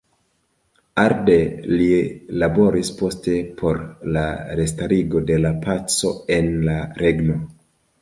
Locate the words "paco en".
5.71-6.55